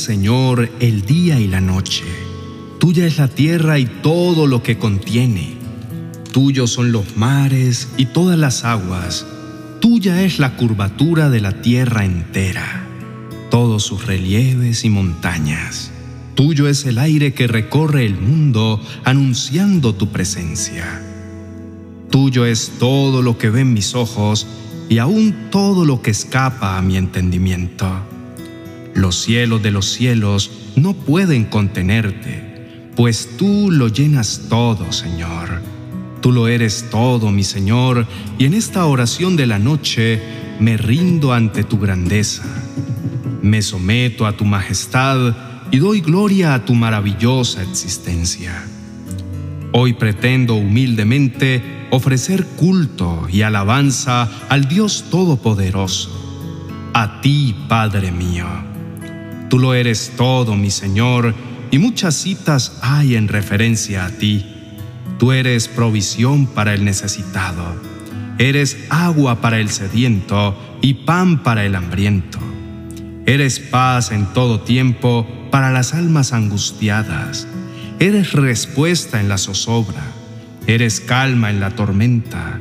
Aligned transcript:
Señor, 0.00 0.70
el 0.80 1.02
día 1.02 1.38
y 1.38 1.46
la 1.46 1.60
noche. 1.60 2.04
Tuya 2.78 3.04
es 3.04 3.18
la 3.18 3.28
tierra 3.28 3.78
y 3.78 3.84
todo 3.84 4.46
lo 4.46 4.62
que 4.62 4.78
contiene. 4.78 5.56
Tuyos 6.32 6.70
son 6.70 6.90
los 6.90 7.18
mares 7.18 7.86
y 7.98 8.06
todas 8.06 8.38
las 8.38 8.64
aguas. 8.64 9.26
Tuya 9.78 10.22
es 10.22 10.38
la 10.38 10.56
curvatura 10.56 11.28
de 11.28 11.42
la 11.42 11.60
tierra 11.60 12.06
entera, 12.06 12.86
todos 13.50 13.82
sus 13.82 14.06
relieves 14.06 14.86
y 14.86 14.88
montañas. 14.88 15.90
Tuyo 16.34 16.66
es 16.66 16.86
el 16.86 16.98
aire 16.98 17.34
que 17.34 17.46
recorre 17.46 18.06
el 18.06 18.18
mundo 18.18 18.80
anunciando 19.04 19.94
tu 19.94 20.08
presencia. 20.08 21.02
Tuyo 22.10 22.46
es 22.46 22.72
todo 22.78 23.20
lo 23.20 23.36
que 23.36 23.50
ven 23.50 23.74
mis 23.74 23.94
ojos 23.94 24.46
y 24.88 24.96
aún 24.96 25.50
todo 25.50 25.84
lo 25.84 26.00
que 26.00 26.10
escapa 26.10 26.78
a 26.78 26.82
mi 26.82 26.96
entendimiento. 26.96 28.09
Los 28.94 29.16
cielos 29.16 29.62
de 29.62 29.70
los 29.70 29.86
cielos 29.86 30.50
no 30.76 30.94
pueden 30.94 31.44
contenerte, 31.44 32.90
pues 32.96 33.36
tú 33.36 33.70
lo 33.70 33.88
llenas 33.88 34.46
todo, 34.48 34.92
Señor. 34.92 35.62
Tú 36.20 36.32
lo 36.32 36.48
eres 36.48 36.90
todo, 36.90 37.30
mi 37.30 37.44
Señor, 37.44 38.06
y 38.38 38.44
en 38.44 38.54
esta 38.54 38.84
oración 38.84 39.36
de 39.36 39.46
la 39.46 39.58
noche 39.58 40.20
me 40.58 40.76
rindo 40.76 41.32
ante 41.32 41.64
tu 41.64 41.78
grandeza. 41.78 42.44
Me 43.42 43.62
someto 43.62 44.26
a 44.26 44.36
tu 44.36 44.44
majestad 44.44 45.34
y 45.70 45.78
doy 45.78 46.00
gloria 46.02 46.52
a 46.52 46.64
tu 46.64 46.74
maravillosa 46.74 47.62
existencia. 47.62 48.62
Hoy 49.72 49.94
pretendo 49.94 50.56
humildemente 50.56 51.62
ofrecer 51.90 52.44
culto 52.44 53.26
y 53.32 53.42
alabanza 53.42 54.28
al 54.48 54.68
Dios 54.68 55.06
Todopoderoso, 55.10 56.10
a 56.92 57.20
ti, 57.22 57.54
Padre 57.68 58.12
mío. 58.12 58.69
Tú 59.50 59.58
lo 59.58 59.74
eres 59.74 60.12
todo, 60.16 60.54
mi 60.54 60.70
Señor, 60.70 61.34
y 61.72 61.78
muchas 61.78 62.14
citas 62.14 62.78
hay 62.82 63.16
en 63.16 63.26
referencia 63.26 64.06
a 64.06 64.10
ti. 64.10 64.46
Tú 65.18 65.32
eres 65.32 65.66
provisión 65.66 66.46
para 66.46 66.72
el 66.72 66.84
necesitado, 66.84 67.74
eres 68.38 68.78
agua 68.90 69.40
para 69.40 69.58
el 69.58 69.68
sediento 69.68 70.56
y 70.80 70.94
pan 70.94 71.42
para 71.42 71.66
el 71.66 71.74
hambriento. 71.74 72.38
Eres 73.26 73.58
paz 73.58 74.12
en 74.12 74.26
todo 74.26 74.60
tiempo 74.60 75.26
para 75.50 75.72
las 75.72 75.94
almas 75.94 76.32
angustiadas. 76.32 77.48
Eres 77.98 78.32
respuesta 78.32 79.20
en 79.20 79.28
la 79.28 79.36
zozobra. 79.36 80.02
Eres 80.68 81.00
calma 81.00 81.50
en 81.50 81.58
la 81.58 81.70
tormenta. 81.70 82.60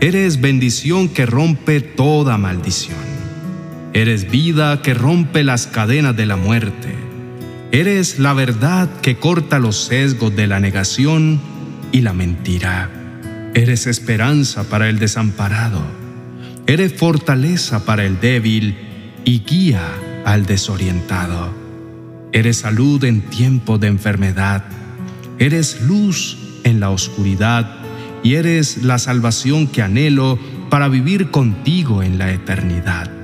Eres 0.00 0.40
bendición 0.42 1.08
que 1.08 1.24
rompe 1.24 1.80
toda 1.80 2.36
maldición. 2.36 3.15
Eres 3.96 4.30
vida 4.30 4.82
que 4.82 4.92
rompe 4.92 5.42
las 5.42 5.66
cadenas 5.66 6.14
de 6.14 6.26
la 6.26 6.36
muerte. 6.36 6.94
Eres 7.72 8.18
la 8.18 8.34
verdad 8.34 8.90
que 9.00 9.16
corta 9.16 9.58
los 9.58 9.86
sesgos 9.86 10.36
de 10.36 10.46
la 10.46 10.60
negación 10.60 11.40
y 11.92 12.02
la 12.02 12.12
mentira. 12.12 12.90
Eres 13.54 13.86
esperanza 13.86 14.64
para 14.68 14.90
el 14.90 14.98
desamparado. 14.98 15.80
Eres 16.66 16.92
fortaleza 16.92 17.86
para 17.86 18.04
el 18.04 18.20
débil 18.20 18.76
y 19.24 19.38
guía 19.38 19.88
al 20.26 20.44
desorientado. 20.44 21.54
Eres 22.32 22.58
salud 22.58 23.02
en 23.02 23.22
tiempo 23.22 23.78
de 23.78 23.86
enfermedad. 23.86 24.62
Eres 25.38 25.80
luz 25.80 26.36
en 26.64 26.80
la 26.80 26.90
oscuridad 26.90 27.78
y 28.22 28.34
eres 28.34 28.82
la 28.82 28.98
salvación 28.98 29.66
que 29.66 29.80
anhelo 29.80 30.38
para 30.68 30.88
vivir 30.88 31.30
contigo 31.30 32.02
en 32.02 32.18
la 32.18 32.30
eternidad. 32.30 33.15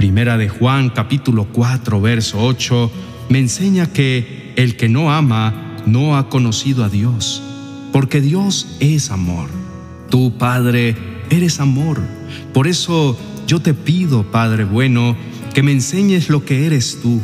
Primera 0.00 0.38
de 0.38 0.48
Juan 0.48 0.88
capítulo 0.88 1.48
4 1.52 2.00
verso 2.00 2.42
8 2.42 2.90
me 3.28 3.38
enseña 3.38 3.92
que 3.92 4.54
el 4.56 4.74
que 4.76 4.88
no 4.88 5.12
ama 5.12 5.76
no 5.84 6.16
ha 6.16 6.30
conocido 6.30 6.84
a 6.84 6.88
Dios, 6.88 7.42
porque 7.92 8.22
Dios 8.22 8.78
es 8.80 9.10
amor. 9.10 9.50
Tú, 10.08 10.38
Padre, 10.38 10.96
eres 11.28 11.60
amor. 11.60 12.00
Por 12.54 12.66
eso 12.66 13.18
yo 13.46 13.60
te 13.60 13.74
pido, 13.74 14.22
Padre 14.22 14.64
bueno, 14.64 15.18
que 15.52 15.62
me 15.62 15.72
enseñes 15.72 16.30
lo 16.30 16.46
que 16.46 16.64
eres 16.64 17.00
tú, 17.02 17.20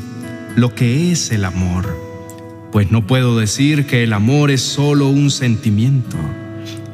lo 0.55 0.75
que 0.75 1.11
es 1.11 1.31
el 1.31 1.47
amor. 1.47 1.97
Pues 2.73 2.91
no 2.91 3.07
puedo 3.07 3.39
decir 3.39 3.87
que 3.87 4.03
el 4.03 4.13
amor 4.13 4.51
es 4.51 4.61
solo 4.61 5.09
un 5.09 5.31
sentimiento. 5.31 6.19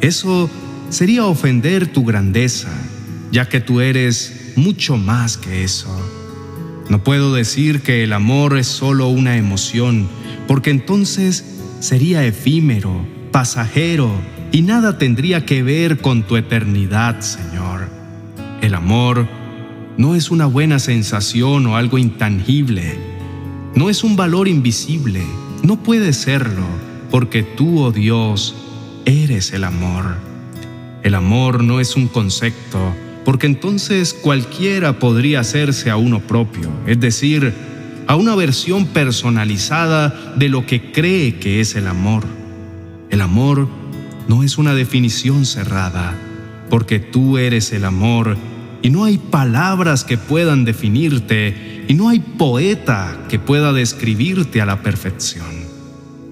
Eso 0.00 0.48
sería 0.90 1.26
ofender 1.26 1.88
tu 1.88 2.04
grandeza, 2.04 2.70
ya 3.32 3.48
que 3.48 3.60
tú 3.60 3.80
eres 3.80 4.41
mucho 4.56 4.96
más 4.96 5.36
que 5.36 5.64
eso. 5.64 5.88
No 6.88 7.02
puedo 7.02 7.32
decir 7.32 7.82
que 7.82 8.04
el 8.04 8.12
amor 8.12 8.58
es 8.58 8.66
solo 8.66 9.08
una 9.08 9.36
emoción, 9.36 10.08
porque 10.46 10.70
entonces 10.70 11.44
sería 11.80 12.24
efímero, 12.24 13.04
pasajero 13.30 14.12
y 14.52 14.62
nada 14.62 14.98
tendría 14.98 15.46
que 15.46 15.62
ver 15.62 15.98
con 15.98 16.24
tu 16.24 16.36
eternidad, 16.36 17.20
Señor. 17.20 17.88
El 18.60 18.74
amor 18.74 19.26
no 19.96 20.14
es 20.14 20.30
una 20.30 20.46
buena 20.46 20.78
sensación 20.78 21.66
o 21.66 21.76
algo 21.76 21.98
intangible. 21.98 22.98
No 23.74 23.88
es 23.88 24.04
un 24.04 24.16
valor 24.16 24.48
invisible. 24.48 25.22
No 25.62 25.82
puede 25.82 26.12
serlo, 26.12 26.66
porque 27.10 27.42
tú, 27.42 27.80
oh 27.80 27.92
Dios, 27.92 28.54
eres 29.04 29.52
el 29.52 29.64
amor. 29.64 30.16
El 31.02 31.14
amor 31.14 31.64
no 31.64 31.80
es 31.80 31.96
un 31.96 32.08
concepto, 32.08 32.94
porque 33.24 33.46
entonces 33.46 34.14
cualquiera 34.14 34.98
podría 34.98 35.40
hacerse 35.40 35.90
a 35.90 35.96
uno 35.96 36.20
propio, 36.20 36.70
es 36.86 37.00
decir, 37.00 37.52
a 38.06 38.16
una 38.16 38.34
versión 38.34 38.86
personalizada 38.86 40.34
de 40.36 40.48
lo 40.48 40.66
que 40.66 40.92
cree 40.92 41.36
que 41.36 41.60
es 41.60 41.76
el 41.76 41.86
amor. 41.86 42.24
El 43.10 43.20
amor 43.20 43.68
no 44.28 44.42
es 44.42 44.58
una 44.58 44.74
definición 44.74 45.46
cerrada, 45.46 46.14
porque 46.68 46.98
tú 46.98 47.38
eres 47.38 47.72
el 47.72 47.84
amor 47.84 48.36
y 48.82 48.90
no 48.90 49.04
hay 49.04 49.18
palabras 49.18 50.04
que 50.04 50.18
puedan 50.18 50.64
definirte 50.64 51.84
y 51.88 51.94
no 51.94 52.08
hay 52.08 52.18
poeta 52.18 53.26
que 53.28 53.38
pueda 53.38 53.72
describirte 53.72 54.60
a 54.60 54.66
la 54.66 54.82
perfección. 54.82 55.62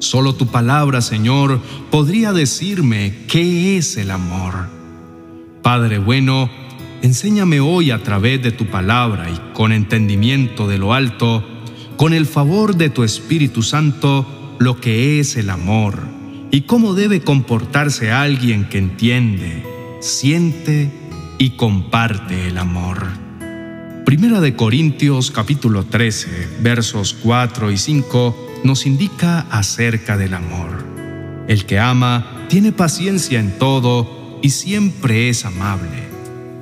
Solo 0.01 0.35
tu 0.35 0.47
palabra, 0.47 1.03
Señor, 1.03 1.61
podría 1.91 2.33
decirme 2.33 3.15
qué 3.29 3.77
es 3.77 3.97
el 3.97 4.11
amor. 4.11 4.55
Padre 5.63 5.99
bueno, 5.99 6.51
enséñame 7.03 7.61
hoy 7.61 7.91
a 7.91 8.03
través 8.03 8.43
de 8.43 8.53
tu 8.53 8.67
palabra 8.67 9.31
y 9.31 9.55
con 9.55 9.73
entendimiento 9.73 10.69
de 10.69 10.79
lo 10.79 10.93
alto, 10.93 11.45
con 11.97 12.13
el 12.13 12.27
favor 12.27 12.77
de 12.77 12.91
tu 12.91 13.05
Espíritu 13.05 13.63
Santo, 13.63 14.57
lo 14.59 14.81
que 14.81 15.21
es 15.21 15.37
el 15.37 15.51
amor 15.51 15.99
y 16.51 16.63
cómo 16.63 16.95
debe 16.95 17.21
comportarse 17.21 18.11
alguien 18.11 18.69
que 18.69 18.79
entiende, 18.79 19.65
siente 20.01 20.91
y 21.39 21.51
comparte 21.51 22.49
el 22.49 22.59
amor. 22.59 23.07
Primera 24.05 24.41
de 24.41 24.57
Corintios 24.57 25.31
capítulo 25.31 25.85
13, 25.85 26.49
versos 26.61 27.15
4 27.15 27.71
y 27.71 27.77
5 27.77 28.63
nos 28.65 28.85
indica 28.87 29.47
acerca 29.51 30.17
del 30.17 30.35
amor. 30.35 30.85
El 31.47 31.65
que 31.65 31.79
ama 31.79 32.47
tiene 32.49 32.73
paciencia 32.73 33.39
en 33.39 33.59
todo 33.59 34.39
y 34.43 34.51
siempre 34.51 35.29
es 35.29 35.45
amable. 35.45 36.10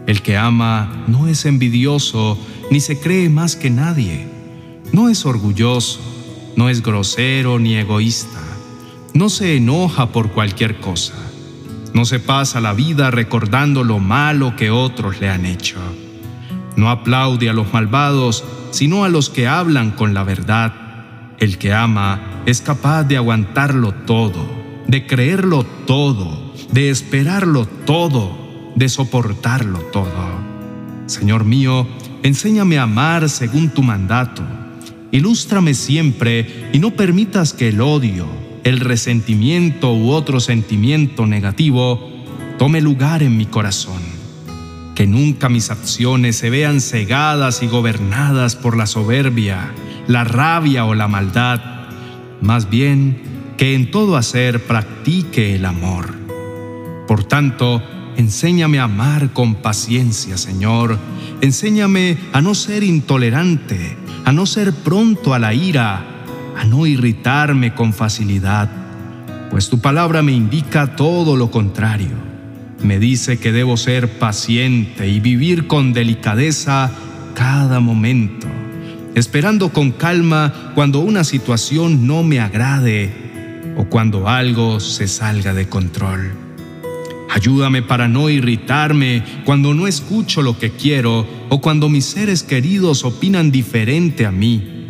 El 0.09 0.23
que 0.23 0.37
ama 0.37 1.05
no 1.07 1.29
es 1.29 1.45
envidioso 1.45 2.37
ni 2.73 2.81
se 2.81 2.99
cree 2.99 3.29
más 3.29 3.55
que 3.55 3.71
nadie. 3.71 4.27
No 4.93 5.09
es 5.09 5.25
orgulloso, 5.25 6.01
no 6.57 6.69
es 6.69 6.83
grosero 6.83 7.61
ni 7.61 7.77
egoísta. 7.77 8.43
No 9.15 9.29
se 9.29 9.57
enoja 9.57 10.11
por 10.11 10.33
cualquier 10.33 10.81
cosa 10.81 11.15
no 11.99 12.05
se 12.05 12.21
pasa 12.21 12.61
la 12.61 12.75
vida 12.75 13.11
recordando 13.11 13.83
lo 13.83 13.99
malo 13.99 14.55
que 14.55 14.71
otros 14.71 15.21
le 15.21 15.29
han 15.29 15.47
hecho. 15.47 15.79
No 16.77 16.91
aplaude 16.91 17.50
a 17.50 17.53
los 17.53 17.73
malvados, 17.73 18.44
sino 18.71 19.03
a 19.03 19.09
los 19.09 19.31
que 19.31 19.49
hablan 19.49 19.91
con 19.91 20.15
la 20.15 20.23
verdad. 20.23 20.73
El 21.41 21.59
que 21.59 21.73
ama 21.73 22.43
es 22.47 22.61
capaz 22.61 23.03
de 23.03 23.17
aguantarlo 23.17 23.93
todo, 23.93 24.49
de 24.87 25.06
creerlo 25.06 25.65
todo, 25.88 26.53
de 26.71 26.91
esperarlo 26.91 27.67
todo, 27.67 28.48
de 28.79 28.89
soportarlo 28.89 29.81
todo. 29.93 30.49
Señor 31.07 31.45
mío, 31.45 31.87
enséñame 32.23 32.79
a 32.79 32.85
amar 32.85 33.29
según 33.29 33.71
tu 33.71 33.83
mandato. 33.83 34.43
Ilústrame 35.11 35.75
siempre 35.75 36.71
y 36.73 36.79
no 36.79 36.93
permitas 36.93 37.53
que 37.53 37.69
el 37.69 37.81
odio, 37.81 38.27
el 38.63 38.79
resentimiento 38.79 39.93
u 39.93 40.11
otro 40.11 40.39
sentimiento 40.39 41.27
negativo 41.27 42.09
tome 42.57 42.81
lugar 42.81 43.23
en 43.23 43.37
mi 43.37 43.47
corazón. 43.47 44.01
Que 44.95 45.07
nunca 45.07 45.49
mis 45.49 45.71
acciones 45.71 46.37
se 46.37 46.51
vean 46.51 46.81
cegadas 46.81 47.63
y 47.63 47.67
gobernadas 47.67 48.55
por 48.55 48.77
la 48.77 48.87
soberbia, 48.87 49.73
la 50.07 50.23
rabia 50.23 50.85
o 50.85 50.95
la 50.95 51.09
maldad. 51.09 51.61
Más 52.41 52.71
bien, 52.71 53.23
que 53.57 53.75
en 53.75 53.91
todo 53.91 54.17
hacer 54.17 54.65
practique 54.65 55.57
el 55.57 55.65
amor. 55.65 56.15
Por 57.09 57.25
tanto, 57.25 57.83
enséñame 58.19 58.81
a 58.81 58.85
amar 58.85 59.32
con 59.32 59.55
paciencia, 59.55 60.37
Señor. 60.37 60.99
Enséñame 61.41 62.19
a 62.32 62.43
no 62.43 62.55
ser 62.55 62.82
intolerante, 62.82 63.97
a 64.25 64.32
no 64.32 64.44
ser 64.44 64.73
pronto 64.73 65.35
a 65.35 65.38
la 65.38 65.55
ira, 65.55 66.05
a 66.56 66.65
no 66.65 66.87
irritarme 66.87 67.75
con 67.75 67.93
facilidad, 67.93 68.69
pues 69.50 69.70
tu 69.70 69.81
palabra 69.81 70.23
me 70.23 70.32
indica 70.32 70.97
todo 70.97 71.37
lo 71.37 71.53
contrario. 71.53 72.29
Me 72.82 72.99
dice 72.99 73.38
que 73.38 73.53
debo 73.53 73.76
ser 73.76 74.19
paciente 74.19 75.09
y 75.09 75.20
vivir 75.20 75.69
con 75.69 75.93
delicadeza 75.93 76.91
cada 77.35 77.79
momento, 77.79 78.49
esperando 79.15 79.73
con 79.73 79.93
calma 79.93 80.73
cuando 80.75 81.00
una 81.00 81.23
situación 81.23 82.09
no 82.09 82.25
me 82.25 82.41
agrade 82.41 83.75
o 83.76 83.85
cuando 83.85 84.29
algo 84.29 84.81
se 84.81 85.06
salga 85.06 85.55
de 85.55 85.69
control. 85.69 86.48
Ayúdame 87.29 87.83
para 87.83 88.09
no 88.09 88.31
irritarme 88.31 89.23
cuando 89.45 89.75
no 89.75 89.87
escucho 89.87 90.41
lo 90.41 90.59
que 90.59 90.71
quiero 90.71 91.27
o 91.51 91.61
cuando 91.61 91.89
mis 91.89 92.07
seres 92.07 92.43
queridos 92.43 93.05
opinan 93.05 93.51
diferente 93.51 94.25
a 94.25 94.31
mí. 94.31 94.87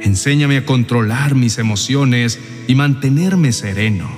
Enséñame 0.00 0.58
a 0.58 0.66
controlar 0.66 1.34
mis 1.34 1.58
emociones 1.58 2.38
y 2.68 2.74
mantenerme 2.74 3.52
sereno, 3.52 4.08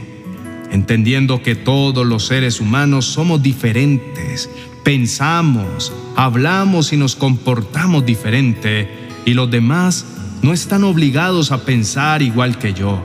entendiendo 0.71 1.43
que 1.43 1.55
todos 1.55 2.07
los 2.07 2.27
seres 2.27 2.61
humanos 2.61 3.07
somos 3.07 3.43
diferentes, 3.43 4.49
pensamos, 4.83 5.93
hablamos 6.17 6.93
y 6.93 6.97
nos 6.97 7.17
comportamos 7.17 8.05
diferente, 8.05 8.89
y 9.27 9.35
los 9.35 9.51
demás 9.51 10.07
no 10.43 10.53
están 10.53 10.85
obligados 10.85 11.51
a 11.53 11.65
pensar 11.65 12.23
igual 12.23 12.59
que 12.59 12.75
yo, 12.75 13.03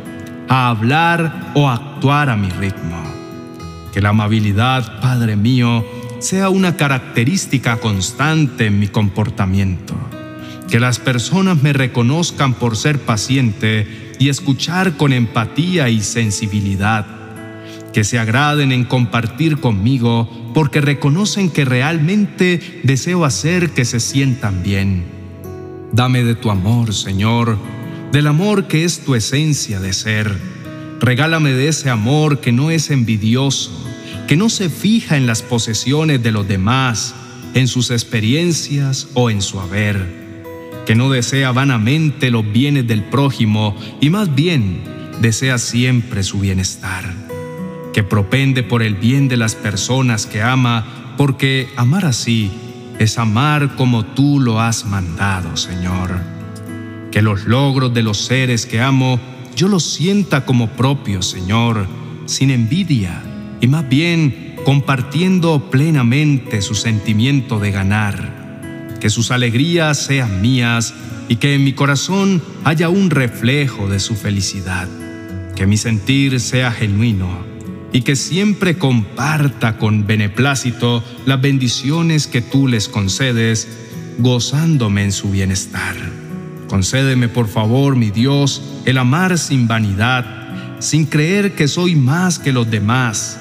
a 0.47 0.69
hablar 0.69 1.51
o 1.55 1.69
actuar 1.69 2.29
a 2.29 2.35
mi 2.35 2.49
ritmo. 2.49 3.18
Que 3.93 4.01
la 4.01 4.09
amabilidad, 4.09 5.01
Padre 5.01 5.35
mío, 5.35 5.85
sea 6.19 6.49
una 6.49 6.75
característica 6.75 7.77
constante 7.77 8.67
en 8.67 8.79
mi 8.79 8.87
comportamiento. 8.87 9.95
Que 10.69 10.79
las 10.79 10.99
personas 10.99 11.63
me 11.63 11.73
reconozcan 11.73 12.53
por 12.53 12.77
ser 12.77 12.99
paciente 12.99 14.15
y 14.19 14.29
escuchar 14.29 14.97
con 14.97 15.13
empatía 15.13 15.89
y 15.89 16.01
sensibilidad. 16.01 17.05
Que 17.93 18.03
se 18.03 18.19
agraden 18.19 18.71
en 18.71 18.83
compartir 18.83 19.59
conmigo 19.59 20.51
porque 20.53 20.81
reconocen 20.81 21.49
que 21.49 21.65
realmente 21.65 22.81
deseo 22.83 23.25
hacer 23.25 23.71
que 23.71 23.85
se 23.85 23.99
sientan 23.99 24.61
bien. 24.61 25.05
Dame 25.91 26.23
de 26.23 26.35
tu 26.35 26.51
amor, 26.51 26.93
Señor, 26.93 27.57
del 28.11 28.27
amor 28.27 28.67
que 28.67 28.83
es 28.83 28.99
tu 29.03 29.15
esencia 29.15 29.79
de 29.79 29.93
ser. 29.93 30.58
Regálame 30.99 31.53
de 31.53 31.69
ese 31.69 31.89
amor 31.89 32.39
que 32.41 32.51
no 32.51 32.71
es 32.71 32.91
envidioso, 32.91 33.71
que 34.27 34.35
no 34.35 34.49
se 34.49 34.69
fija 34.69 35.15
en 35.17 35.27
las 35.27 35.41
posesiones 35.41 36.21
de 36.21 36.31
los 36.31 36.47
demás, 36.47 37.15
en 37.53 37.67
sus 37.67 37.89
experiencias 37.89 39.07
o 39.13 39.29
en 39.29 39.41
su 39.41 39.59
haber, 39.59 40.05
que 40.85 40.95
no 40.95 41.09
desea 41.09 41.51
vanamente 41.51 42.29
los 42.31 42.49
bienes 42.51 42.85
del 42.87 43.03
prójimo 43.03 43.75
y 44.01 44.09
más 44.09 44.35
bien 44.35 44.83
desea 45.21 45.57
siempre 45.57 46.23
su 46.23 46.39
bienestar, 46.39 47.05
que 47.93 48.03
propende 48.03 48.61
por 48.61 48.83
el 48.83 48.95
bien 48.95 49.27
de 49.29 49.37
las 49.37 49.55
personas 49.55 50.25
que 50.25 50.41
ama, 50.41 51.15
porque 51.17 51.69
amar 51.75 52.05
así 52.05 52.51
es 52.99 53.17
amar 53.17 53.75
como 53.77 54.05
tú 54.05 54.39
lo 54.39 54.59
has 54.59 54.85
mandado, 54.85 55.55
Señor. 55.55 56.19
Que 57.11 57.21
los 57.21 57.45
logros 57.45 57.93
de 57.93 58.03
los 58.03 58.17
seres 58.17 58.65
que 58.65 58.81
amo 58.81 59.19
yo 59.59 59.67
los 59.67 59.83
sienta 59.83 60.45
como 60.45 60.69
propios, 60.69 61.25
Señor, 61.25 61.85
sin 62.27 62.49
envidia 62.49 63.21
y 63.59 63.67
más 63.67 63.89
bien 63.89 64.55
compartiendo 64.63 65.69
plenamente 65.69 66.61
su 66.61 66.75
sentimiento 66.75 67.59
de 67.59 67.71
ganar. 67.71 68.95
Que 69.01 69.09
sus 69.09 69.31
alegrías 69.31 69.97
sean 69.97 70.41
mías 70.41 70.93
y 71.27 71.35
que 71.35 71.55
en 71.55 71.65
mi 71.65 71.73
corazón 71.73 72.41
haya 72.63 72.87
un 72.87 73.09
reflejo 73.09 73.89
de 73.89 73.99
su 73.99 74.15
felicidad. 74.15 74.87
Que 75.57 75.67
mi 75.67 75.75
sentir 75.75 76.39
sea 76.39 76.71
genuino 76.71 77.27
y 77.91 78.03
que 78.03 78.15
siempre 78.15 78.77
comparta 78.77 79.77
con 79.77 80.07
beneplácito 80.07 81.03
las 81.25 81.41
bendiciones 81.41 82.27
que 82.27 82.41
tú 82.41 82.69
les 82.69 82.87
concedes, 82.87 83.67
gozándome 84.19 85.03
en 85.03 85.11
su 85.11 85.31
bienestar. 85.31 86.18
Concédeme, 86.69 87.27
por 87.27 87.47
favor, 87.47 87.95
mi 87.95 88.11
Dios, 88.11 88.61
el 88.85 88.99
amar 88.99 89.39
sin 89.39 89.67
vanidad, 89.67 90.23
sin 90.79 91.07
creer 91.07 91.55
que 91.55 91.67
soy 91.67 91.95
más 91.95 92.37
que 92.37 92.53
los 92.53 92.69
demás, 92.69 93.39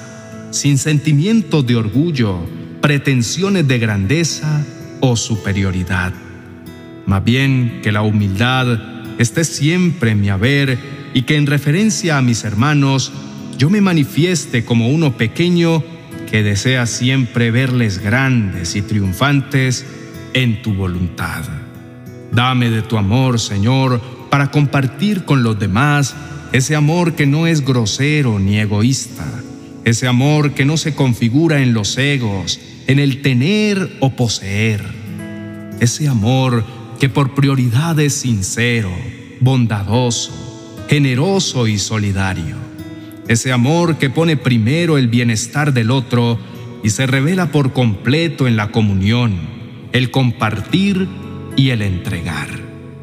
sin 0.50 0.78
sentimientos 0.78 1.66
de 1.66 1.76
orgullo, 1.76 2.38
pretensiones 2.80 3.68
de 3.68 3.78
grandeza 3.78 4.64
o 5.00 5.14
superioridad. 5.14 6.14
Más 7.04 7.22
bien 7.22 7.80
que 7.82 7.92
la 7.92 8.00
humildad 8.00 8.80
esté 9.18 9.44
siempre 9.44 10.12
en 10.12 10.20
mi 10.22 10.30
haber 10.30 10.78
y 11.12 11.22
que 11.22 11.36
en 11.36 11.46
referencia 11.46 12.16
a 12.16 12.22
mis 12.22 12.44
hermanos 12.44 13.12
yo 13.58 13.68
me 13.68 13.82
manifieste 13.82 14.64
como 14.64 14.88
uno 14.88 15.18
pequeño 15.18 15.84
que 16.30 16.42
desea 16.42 16.86
siempre 16.86 17.50
verles 17.50 17.98
grandes 17.98 18.74
y 18.74 18.82
triunfantes 18.82 19.84
en 20.32 20.62
tu 20.62 20.72
voluntad. 20.74 21.44
Dame 22.32 22.70
de 22.70 22.82
tu 22.82 22.96
amor, 22.96 23.40
Señor, 23.40 24.00
para 24.30 24.50
compartir 24.50 25.24
con 25.24 25.42
los 25.42 25.58
demás 25.58 26.14
ese 26.52 26.76
amor 26.76 27.14
que 27.14 27.26
no 27.26 27.46
es 27.46 27.64
grosero 27.64 28.38
ni 28.38 28.58
egoísta, 28.58 29.26
ese 29.84 30.06
amor 30.06 30.52
que 30.52 30.64
no 30.64 30.76
se 30.76 30.94
configura 30.94 31.62
en 31.62 31.74
los 31.74 31.96
egos, 31.98 32.60
en 32.86 32.98
el 32.98 33.22
tener 33.22 33.96
o 34.00 34.10
poseer, 34.10 34.82
ese 35.80 36.08
amor 36.08 36.64
que 36.98 37.08
por 37.08 37.34
prioridad 37.34 37.98
es 38.00 38.14
sincero, 38.14 38.90
bondadoso, 39.40 40.32
generoso 40.88 41.66
y 41.66 41.78
solidario 41.78 42.68
ese 43.28 43.52
amor 43.52 43.98
que 43.98 44.08
pone 44.08 44.38
primero 44.38 44.96
el 44.96 45.08
bienestar 45.08 45.74
del 45.74 45.90
otro 45.90 46.38
y 46.82 46.90
se 46.90 47.06
revela 47.06 47.52
por 47.52 47.74
completo 47.74 48.48
en 48.48 48.56
la 48.56 48.72
comunión, 48.72 49.38
el 49.92 50.10
compartir 50.10 51.06
y 51.58 51.70
el 51.70 51.82
entregar. 51.82 52.48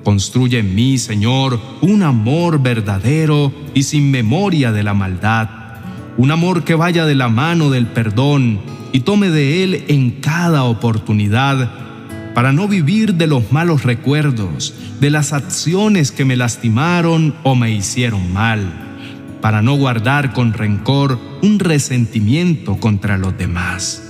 Construye 0.04 0.60
en 0.60 0.74
mí, 0.74 0.98
Señor, 0.98 1.60
un 1.82 2.02
amor 2.04 2.64
verdadero 2.64 3.52
y 3.74 3.84
sin 3.84 4.10
memoria 4.10 4.72
de 4.72 4.82
la 4.82 4.94
maldad, 4.94 5.50
un 6.18 6.32
amor 6.32 6.64
que 6.64 6.74
vaya 6.74 7.06
de 7.06 7.16
la 7.16 7.28
mano 7.28 7.70
del 7.70 7.88
perdón 7.88 8.60
y 8.94 9.02
tome 9.02 9.30
de 9.30 9.64
él 9.64 9.84
en 9.90 10.22
cada 10.22 10.64
oportunidad 10.64 11.70
para 12.34 12.54
no 12.54 12.70
vivir 12.70 13.16
de 13.16 13.28
los 13.28 13.52
malos 13.52 13.84
recuerdos, 13.84 14.74
de 15.02 15.10
las 15.10 15.34
acciones 15.34 16.12
que 16.12 16.24
me 16.24 16.38
lastimaron 16.38 17.36
o 17.44 17.56
me 17.56 17.72
hicieron 17.72 18.32
mal 18.32 18.86
para 19.42 19.62
no 19.62 19.76
guardar 19.76 20.32
con 20.32 20.54
rencor 20.54 21.20
un 21.44 21.60
resentimiento 21.60 22.78
contra 22.78 23.18
los 23.18 23.38
demás. 23.38 24.02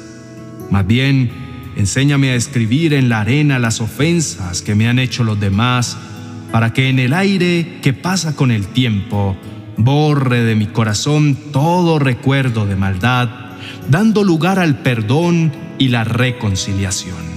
Más 0.69 0.85
bien, 0.85 1.44
enséñame 1.75 2.31
a 2.31 2.35
escribir 2.35 2.93
en 2.93 3.09
la 3.09 3.21
arena 3.21 3.59
las 3.59 3.81
ofensas 3.81 4.61
que 4.61 4.75
me 4.75 4.87
han 4.87 4.99
hecho 4.99 5.23
los 5.23 5.39
demás, 5.39 5.97
para 6.51 6.73
que 6.73 6.89
en 6.89 6.99
el 6.99 7.13
aire 7.13 7.79
que 7.81 7.93
pasa 7.93 8.35
con 8.35 8.51
el 8.51 8.67
tiempo 8.67 9.35
borre 9.77 10.43
de 10.43 10.55
mi 10.55 10.67
corazón 10.67 11.37
todo 11.51 11.99
recuerdo 11.99 12.65
de 12.65 12.75
maldad, 12.75 13.29
dando 13.89 14.23
lugar 14.23 14.59
al 14.59 14.79
perdón 14.79 15.51
y 15.77 15.89
la 15.89 16.03
reconciliación. 16.03 17.35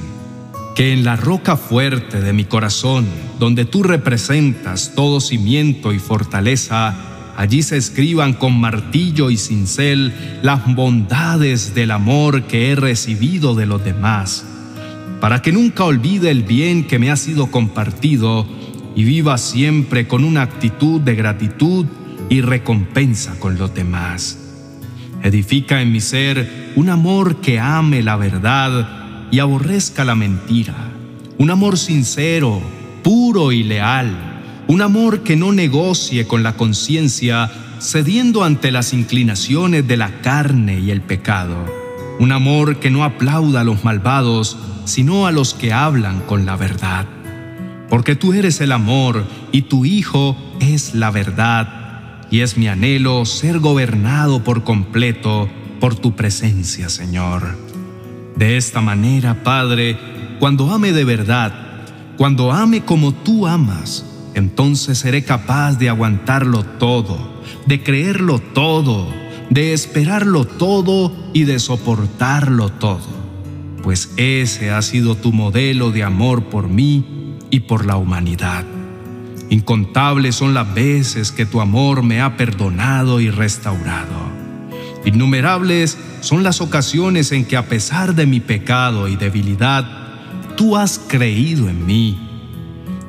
Que 0.77 0.93
en 0.93 1.05
la 1.05 1.17
roca 1.17 1.57
fuerte 1.57 2.21
de 2.21 2.33
mi 2.33 2.45
corazón, 2.45 3.07
donde 3.41 3.65
tú 3.65 3.83
representas 3.83 4.93
todo 4.95 5.21
cimiento 5.21 5.93
y 5.93 5.99
fortaleza, 5.99 6.95
allí 7.39 7.63
se 7.63 7.77
escriban 7.77 8.33
con 8.33 8.59
martillo 8.59 9.31
y 9.31 9.37
cincel 9.37 10.13
las 10.43 10.75
bondades 10.75 11.73
del 11.73 11.93
amor 11.93 12.43
que 12.49 12.73
he 12.73 12.75
recibido 12.75 13.55
de 13.55 13.65
los 13.65 13.85
demás, 13.85 14.45
para 15.21 15.41
que 15.41 15.53
nunca 15.53 15.85
olvide 15.85 16.33
el 16.33 16.43
bien 16.43 16.85
que 16.85 16.99
me 16.99 17.13
ha 17.13 17.17
sido 17.17 17.47
compartido 17.53 18.45
y 18.97 19.05
viva 19.05 19.39
siempre 19.39 20.09
con 20.09 20.25
una 20.25 20.43
actitud 20.43 21.01
de 21.01 21.15
gratitud 21.15 21.87
y 22.29 22.41
recompensa 22.41 23.39
con 23.39 23.57
los 23.57 23.73
demás. 23.73 24.37
Edifica 25.23 25.81
en 25.81 25.93
mi 25.93 26.01
ser 26.01 26.73
un 26.75 26.89
amor 26.89 27.37
que 27.41 27.61
ame 27.61 28.03
la 28.03 28.17
verdad 28.17 29.29
y 29.31 29.39
aborrezca 29.39 30.05
la 30.05 30.17
mentira, 30.17 30.75
un 31.39 31.53
amor 31.53 31.79
sincero, 31.79 32.61
puro 33.05 33.53
y 33.53 33.63
leal 33.63 34.28
un 34.69 34.83
amor 34.83 35.23
que 35.23 35.35
no 35.35 35.51
negocie 35.53 36.27
con 36.27 36.43
la 36.43 36.53
conciencia, 36.53 37.51
cediendo 37.81 38.45
ante 38.45 38.71
las 38.71 38.93
inclinaciones 38.93 39.89
de 39.89 39.97
la 39.97 40.21
carne 40.21 40.79
y 40.79 40.91
el 40.91 41.01
pecado. 41.01 41.57
Un 42.21 42.33
amor 42.33 42.79
que 42.79 42.91
no 42.91 43.03
aplauda 43.03 43.63
a 43.63 43.65
los 43.65 43.83
malvados, 43.83 44.59
sino 44.85 45.27
a 45.27 45.33
los 45.33 45.55
que 45.55 45.73
hablan 45.73 46.21
con 46.21 46.45
la 46.45 46.57
verdad. 46.57 47.07
Porque 47.89 48.15
tú 48.15 48.35
eres 48.35 48.61
el 48.61 48.73
amor 48.73 49.25
y 49.53 49.63
tu 49.63 49.87
Hijo 49.87 50.37
es 50.61 50.95
la 50.95 51.11
verdad, 51.11 52.27
y 52.31 52.41
es 52.41 52.59
mi 52.59 52.69
anhelo 52.69 53.25
ser 53.25 53.61
gobernado 53.61 54.45
por 54.45 54.65
completo 54.65 55.49
por 55.81 55.95
tu 55.95 56.15
presencia, 56.15 56.91
Señor. 56.91 57.57
De 58.37 58.59
esta 58.59 58.83
manera, 58.83 59.43
Padre, 59.43 59.97
cuando 60.39 60.71
ame 60.71 60.93
de 60.93 61.05
verdad, 61.05 61.65
Cuando 62.19 62.51
ame 62.51 62.85
como 62.85 63.15
tú 63.15 63.47
amas, 63.47 64.05
entonces 64.39 64.99
seré 64.99 65.25
capaz 65.25 65.79
de 65.79 65.89
aguantarlo 65.89 66.65
todo, 66.65 67.43
de 67.67 67.83
creerlo 67.83 68.39
todo, 68.39 69.07
de 69.51 69.73
esperarlo 69.73 70.45
todo 70.45 71.13
y 71.33 71.45
de 71.45 71.59
soportarlo 71.59 72.71
todo. 72.71 73.19
Pues 73.83 74.11
ese 74.17 74.71
ha 74.71 74.83
sido 74.83 75.15
tu 75.15 75.33
modelo 75.33 75.91
de 75.91 76.03
amor 76.03 76.45
por 76.45 76.69
mí 76.69 77.37
y 77.51 77.61
por 77.61 77.87
la 77.87 77.97
humanidad. 77.97 78.65
Incontables 79.51 80.35
son 80.35 80.53
las 80.53 80.75
veces 80.75 81.33
que 81.33 81.47
tu 81.47 81.61
amor 81.61 82.03
me 82.03 82.21
ha 82.21 82.37
perdonado 82.37 83.21
y 83.21 83.31
restaurado. 83.31 84.29
Innumerables 85.05 85.97
son 86.21 86.43
las 86.43 86.61
ocasiones 86.61 87.33
en 87.33 87.47
que 87.47 87.57
a 87.57 87.67
pesar 87.67 88.15
de 88.15 88.27
mi 88.27 88.41
pecado 88.41 89.09
y 89.09 89.17
debilidad, 89.17 89.87
tú 90.57 90.77
has 90.77 90.99
creído 90.99 91.71
en 91.71 91.87
mí. 91.87 92.28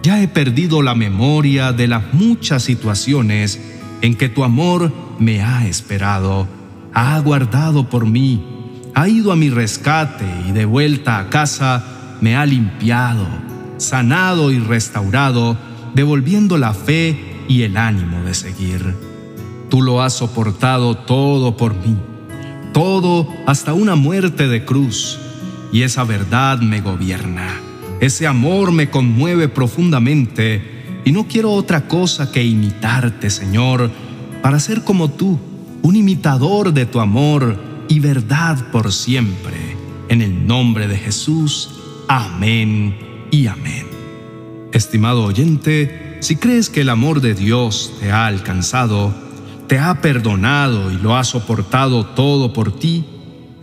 Ya 0.02 0.22
he 0.22 0.28
perdido 0.28 0.82
la 0.82 0.96
memoria 0.96 1.74
de 1.74 1.88
las 1.88 2.14
muchas 2.14 2.64
situaciones 2.64 3.60
en 4.02 4.16
que 4.16 4.30
tu 4.30 4.44
amor 4.44 4.94
me 5.20 5.42
ha 5.42 5.68
esperado, 5.68 6.48
ha 6.94 7.16
aguardado 7.16 7.90
por 7.90 8.06
mí, 8.06 8.42
ha 8.96 9.10
ido 9.10 9.34
a 9.34 9.36
mi 9.36 9.50
rescate 9.50 10.26
y 10.48 10.52
de 10.52 10.64
vuelta 10.66 11.20
a 11.20 11.30
casa 11.30 12.18
me 12.22 12.38
ha 12.38 12.46
limpiado, 12.46 13.28
sanado 13.78 14.52
y 14.52 14.60
restaurado, 14.60 15.58
devolviendo 15.96 16.58
la 16.58 16.74
fe 16.74 17.44
y 17.50 17.64
el 17.64 17.76
ánimo 17.76 18.24
de 18.24 18.34
seguir. 18.34 18.96
Tú 19.70 19.82
lo 19.82 20.02
has 20.02 20.14
soportado 20.14 20.96
todo 20.96 21.58
por 21.58 21.76
mí, 21.76 21.98
todo 22.74 23.28
hasta 23.48 23.74
una 23.74 23.96
muerte 23.96 24.48
de 24.48 24.64
cruz, 24.64 25.20
y 25.74 25.82
esa 25.82 26.06
verdad 26.06 26.60
me 26.60 26.80
gobierna. 26.80 27.69
Ese 28.00 28.28
amor 28.28 28.72
me 28.72 28.90
conmueve 28.90 29.50
profundamente 29.50 31.02
y 31.04 31.12
no 31.12 31.28
quiero 31.28 31.52
otra 31.52 31.88
cosa 31.88 32.32
que 32.32 32.44
imitarte, 32.44 33.30
Señor, 33.30 33.92
para 34.42 34.60
ser 34.60 34.84
como 34.84 35.10
tú, 35.10 35.38
un 35.82 35.96
imitador 35.96 36.74
de 36.74 36.86
tu 36.86 37.00
amor 37.02 37.58
y 37.90 38.00
verdad 38.00 38.72
por 38.72 38.94
siempre. 38.94 39.76
En 40.08 40.22
el 40.22 40.48
nombre 40.48 40.88
de 40.88 40.98
Jesús, 40.98 41.72
amén 42.08 42.96
y 43.32 43.48
amén. 43.48 43.86
Estimado 44.72 45.24
oyente, 45.24 46.18
si 46.22 46.38
crees 46.38 46.70
que 46.70 46.82
el 46.82 46.90
amor 46.90 47.20
de 47.20 47.34
Dios 47.34 47.94
te 48.00 48.12
ha 48.12 48.28
alcanzado, 48.28 49.14
te 49.68 49.78
ha 49.78 50.02
perdonado 50.02 50.92
y 50.92 50.98
lo 50.98 51.18
ha 51.18 51.24
soportado 51.24 52.06
todo 52.06 52.54
por 52.54 52.72
ti, 52.80 53.06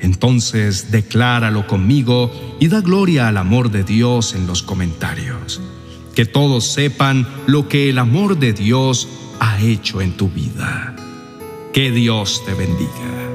entonces 0.01 0.91
decláralo 0.91 1.67
conmigo 1.67 2.31
y 2.61 2.69
da 2.69 2.81
gloria 2.81 3.29
al 3.29 3.37
amor 3.37 3.71
de 3.71 3.85
Dios 3.85 4.35
en 4.35 4.47
los 4.47 4.63
comentarios. 4.63 5.61
Que 6.15 6.25
todos 6.25 6.73
sepan 6.73 7.27
lo 7.47 7.69
que 7.69 7.91
el 7.91 7.99
amor 7.99 8.39
de 8.39 8.53
Dios 8.53 9.09
ha 9.41 9.61
hecho 9.61 10.01
en 10.01 10.17
tu 10.17 10.29
vida. 10.29 10.97
Que 11.73 11.91
Dios 11.91 12.43
te 12.47 12.55
bendiga. 12.55 13.26